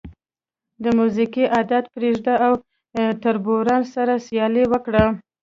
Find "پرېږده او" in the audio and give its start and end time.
1.95-2.53